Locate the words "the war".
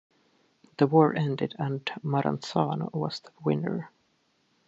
0.79-1.15